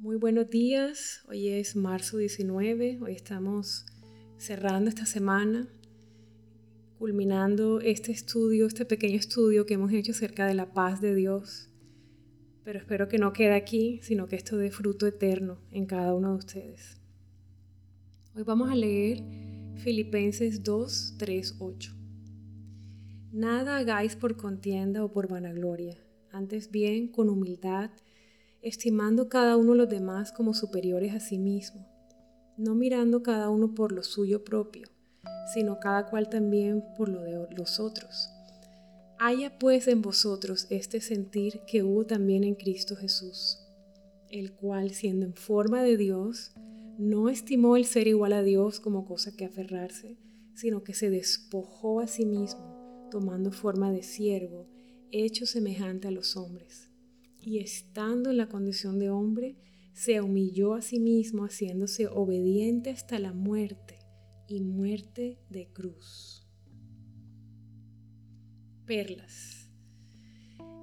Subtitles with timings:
[0.00, 3.84] Muy buenos días, hoy es marzo 19, hoy estamos
[4.36, 5.68] cerrando esta semana,
[7.00, 11.68] culminando este estudio, este pequeño estudio que hemos hecho acerca de la paz de Dios.
[12.62, 16.30] Pero espero que no quede aquí, sino que esto dé fruto eterno en cada uno
[16.30, 16.96] de ustedes.
[18.36, 19.24] Hoy vamos a leer
[19.82, 21.92] Filipenses 2, 3, 8.
[23.32, 25.98] Nada hagáis por contienda o por vanagloria,
[26.30, 27.90] antes bien con humildad,
[28.62, 31.86] estimando cada uno los demás como superiores a sí mismo,
[32.56, 34.88] no mirando cada uno por lo suyo propio,
[35.54, 38.30] sino cada cual también por lo de los otros.
[39.20, 43.58] Haya pues en vosotros este sentir que hubo también en Cristo Jesús,
[44.28, 46.52] el cual, siendo en forma de Dios,
[46.98, 50.18] no estimó el ser igual a Dios como cosa que aferrarse,
[50.54, 54.66] sino que se despojó a sí mismo, tomando forma de siervo,
[55.10, 56.87] hecho semejante a los hombres
[57.48, 59.56] y estando en la condición de hombre,
[59.94, 64.00] se humilló a sí mismo haciéndose obediente hasta la muerte
[64.46, 66.46] y muerte de cruz.
[68.84, 69.70] Perlas.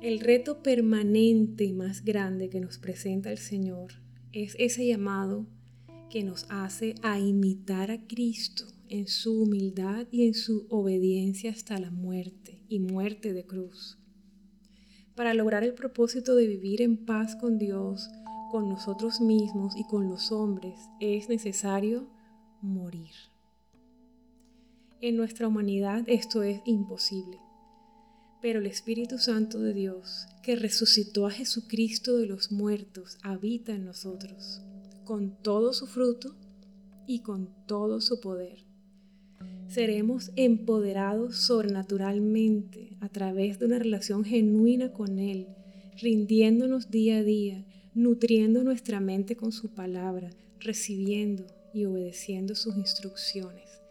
[0.00, 3.92] El reto permanente y más grande que nos presenta el Señor
[4.32, 5.46] es ese llamado
[6.08, 11.78] que nos hace a imitar a Cristo en su humildad y en su obediencia hasta
[11.78, 13.98] la muerte y muerte de cruz
[15.14, 18.10] para lograr el propósito de vivir en paz con Dios,
[18.50, 22.08] con nosotros mismos y con los hombres, es necesario
[22.60, 23.12] morir.
[25.00, 27.38] En nuestra humanidad esto es imposible,
[28.40, 33.84] pero el Espíritu Santo de Dios, que resucitó a Jesucristo de los muertos, habita en
[33.84, 34.62] nosotros,
[35.04, 36.34] con todo su fruto
[37.06, 38.73] y con todo su poder
[39.68, 45.48] seremos empoderados sobrenaturalmente a través de una relación genuina con Él,
[46.00, 53.82] rindiéndonos día a día, nutriendo nuestra mente con su palabra, recibiendo y obedeciendo sus instrucciones,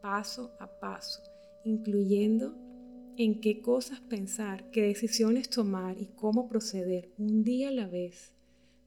[0.00, 1.22] paso a paso,
[1.64, 2.54] incluyendo
[3.16, 8.32] en qué cosas pensar, qué decisiones tomar y cómo proceder un día a la vez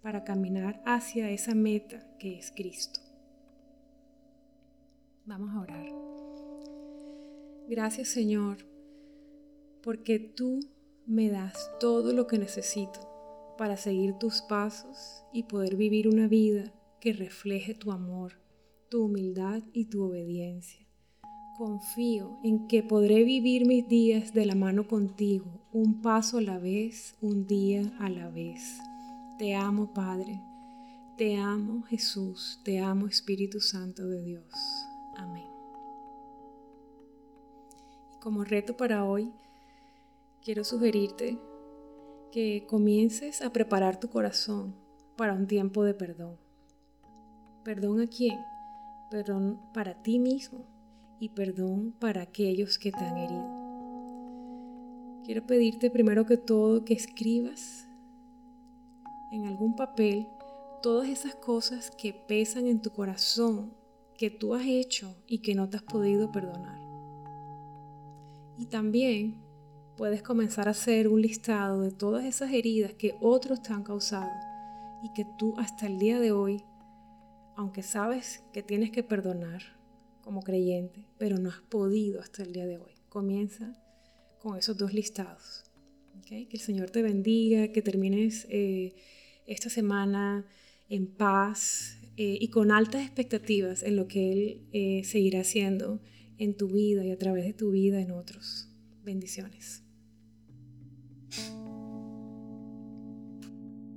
[0.02, 3.00] para caminar hacia esa meta que es Cristo.
[5.26, 6.29] Vamos a orar.
[7.70, 8.58] Gracias Señor,
[9.84, 10.60] porque tú
[11.06, 13.00] me das todo lo que necesito
[13.60, 18.42] para seguir tus pasos y poder vivir una vida que refleje tu amor,
[18.90, 20.84] tu humildad y tu obediencia.
[21.60, 26.58] Confío en que podré vivir mis días de la mano contigo, un paso a la
[26.58, 28.80] vez, un día a la vez.
[29.38, 30.42] Te amo, Padre.
[31.18, 32.62] Te amo, Jesús.
[32.64, 34.54] Te amo, Espíritu Santo de Dios.
[35.18, 35.49] Amén.
[38.20, 39.32] Como reto para hoy,
[40.44, 41.40] quiero sugerirte
[42.34, 44.76] que comiences a preparar tu corazón
[45.16, 46.38] para un tiempo de perdón.
[47.64, 48.38] ¿Perdón a quién?
[49.10, 50.66] Perdón para ti mismo
[51.20, 53.60] y perdón para aquellos que te han herido.
[55.24, 57.88] Quiero pedirte primero que todo que escribas
[59.32, 60.28] en algún papel
[60.82, 63.74] todas esas cosas que pesan en tu corazón,
[64.18, 66.79] que tú has hecho y que no te has podido perdonar.
[68.60, 69.36] Y también
[69.96, 74.30] puedes comenzar a hacer un listado de todas esas heridas que otros te han causado
[75.02, 76.62] y que tú hasta el día de hoy,
[77.56, 79.62] aunque sabes que tienes que perdonar
[80.22, 82.92] como creyente, pero no has podido hasta el día de hoy.
[83.08, 83.74] Comienza
[84.40, 85.64] con esos dos listados.
[86.26, 88.94] Que el Señor te bendiga, que termines eh,
[89.48, 90.46] esta semana
[90.90, 96.00] en paz eh, y con altas expectativas en lo que Él eh, seguirá haciendo
[96.40, 98.70] en tu vida y a través de tu vida en otros.
[99.04, 99.84] Bendiciones.